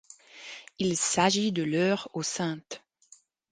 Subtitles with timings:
[0.79, 2.81] Il s'agit de leur au St.